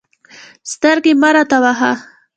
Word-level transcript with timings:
سترګې 0.71 1.13
مه 1.21 1.29
راته 1.35 1.57
وهه. 1.63 1.91